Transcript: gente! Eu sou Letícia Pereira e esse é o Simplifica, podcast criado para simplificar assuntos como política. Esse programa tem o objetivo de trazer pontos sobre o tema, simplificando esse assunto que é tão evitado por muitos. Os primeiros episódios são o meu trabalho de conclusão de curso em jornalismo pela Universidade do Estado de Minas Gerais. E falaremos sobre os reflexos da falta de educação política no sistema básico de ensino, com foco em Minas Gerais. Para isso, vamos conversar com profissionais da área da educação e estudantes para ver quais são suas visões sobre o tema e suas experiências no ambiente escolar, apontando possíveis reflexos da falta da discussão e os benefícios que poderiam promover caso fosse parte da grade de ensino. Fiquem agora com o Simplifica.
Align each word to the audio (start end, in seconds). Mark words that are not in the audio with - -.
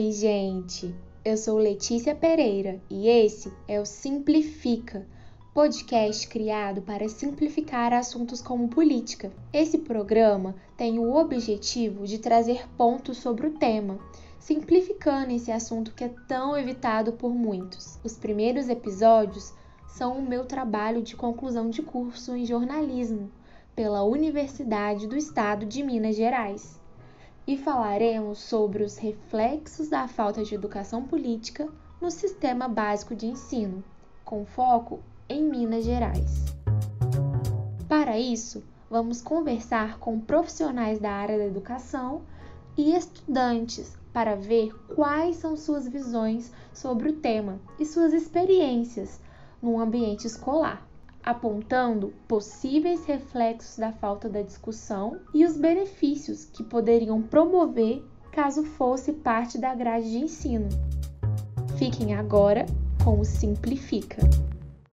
gente! 0.00 0.94
Eu 1.24 1.36
sou 1.36 1.58
Letícia 1.58 2.14
Pereira 2.14 2.80
e 2.88 3.08
esse 3.08 3.52
é 3.68 3.78
o 3.78 3.84
Simplifica, 3.84 5.06
podcast 5.52 6.26
criado 6.28 6.80
para 6.80 7.08
simplificar 7.08 7.92
assuntos 7.92 8.40
como 8.40 8.68
política. 8.68 9.30
Esse 9.52 9.78
programa 9.78 10.54
tem 10.78 10.98
o 10.98 11.14
objetivo 11.14 12.06
de 12.06 12.18
trazer 12.18 12.66
pontos 12.76 13.18
sobre 13.18 13.46
o 13.46 13.58
tema, 13.58 13.98
simplificando 14.38 15.32
esse 15.32 15.52
assunto 15.52 15.92
que 15.94 16.04
é 16.04 16.14
tão 16.26 16.56
evitado 16.56 17.12
por 17.12 17.34
muitos. 17.34 17.98
Os 18.02 18.14
primeiros 18.14 18.68
episódios 18.68 19.52
são 19.86 20.18
o 20.18 20.22
meu 20.22 20.46
trabalho 20.46 21.02
de 21.02 21.14
conclusão 21.14 21.68
de 21.68 21.82
curso 21.82 22.34
em 22.34 22.46
jornalismo 22.46 23.30
pela 23.76 24.02
Universidade 24.02 25.06
do 25.06 25.16
Estado 25.16 25.66
de 25.66 25.82
Minas 25.82 26.16
Gerais. 26.16 26.81
E 27.46 27.56
falaremos 27.56 28.38
sobre 28.38 28.84
os 28.84 28.96
reflexos 28.96 29.88
da 29.88 30.06
falta 30.06 30.44
de 30.44 30.54
educação 30.54 31.02
política 31.02 31.68
no 32.00 32.10
sistema 32.10 32.68
básico 32.68 33.14
de 33.14 33.26
ensino, 33.26 33.82
com 34.24 34.44
foco 34.44 35.00
em 35.28 35.42
Minas 35.42 35.84
Gerais. 35.84 36.44
Para 37.88 38.18
isso, 38.18 38.62
vamos 38.88 39.20
conversar 39.20 39.98
com 39.98 40.20
profissionais 40.20 40.98
da 40.98 41.10
área 41.10 41.36
da 41.36 41.46
educação 41.46 42.22
e 42.76 42.94
estudantes 42.94 43.96
para 44.12 44.36
ver 44.36 44.72
quais 44.94 45.36
são 45.36 45.56
suas 45.56 45.88
visões 45.88 46.52
sobre 46.72 47.08
o 47.08 47.16
tema 47.16 47.58
e 47.78 47.84
suas 47.86 48.12
experiências 48.12 49.20
no 49.60 49.80
ambiente 49.80 50.26
escolar, 50.26 50.86
apontando 51.24 52.12
possíveis 52.26 53.04
reflexos 53.04 53.78
da 53.78 53.92
falta 53.92 54.28
da 54.28 54.42
discussão 54.42 55.20
e 55.32 55.44
os 55.44 55.56
benefícios 55.56 56.44
que 56.44 56.62
poderiam 56.62 57.22
promover 57.22 58.02
caso 58.32 58.64
fosse 58.64 59.12
parte 59.12 59.58
da 59.58 59.74
grade 59.74 60.10
de 60.10 60.18
ensino. 60.18 60.68
Fiquem 61.76 62.14
agora 62.14 62.66
com 63.04 63.20
o 63.20 63.24
Simplifica. 63.24 64.22